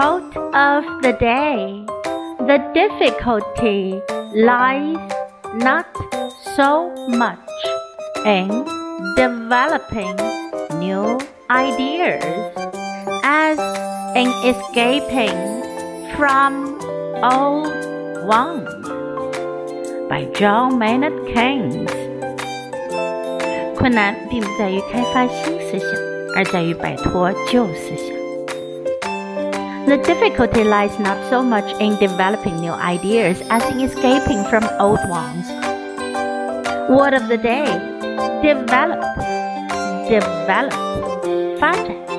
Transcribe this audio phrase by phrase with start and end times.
[0.00, 1.84] of the day.
[2.38, 4.00] The difficulty
[4.34, 4.98] lies
[5.54, 5.86] not
[6.56, 7.38] so much
[8.24, 8.48] in
[9.16, 10.16] developing
[10.78, 11.18] new
[11.50, 12.22] ideas
[13.24, 13.58] as
[14.14, 15.36] in escaping
[16.16, 16.78] from
[17.22, 17.72] old
[18.26, 18.68] ones.
[20.08, 21.90] By John Maynard Keynes。
[23.76, 25.90] 困难并不在于开发新思想，
[26.34, 28.19] 而在于摆脱旧思想。
[29.87, 34.99] The difficulty lies not so much in developing new ideas as in escaping from old
[35.09, 35.47] ones.
[36.89, 37.65] Word of the day
[38.41, 39.01] develop,
[40.07, 40.91] develop,
[41.59, 42.10] 发展。